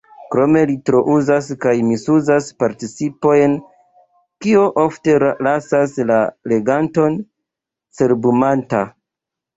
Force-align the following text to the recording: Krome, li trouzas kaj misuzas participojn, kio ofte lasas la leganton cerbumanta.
Krome, 0.33 0.61
li 0.69 0.75
trouzas 0.89 1.49
kaj 1.65 1.73
misuzas 1.89 2.47
participojn, 2.63 3.53
kio 4.45 4.63
ofte 4.85 5.15
lasas 5.49 5.95
la 6.13 6.19
leganton 6.55 7.23
cerbumanta. 8.01 8.83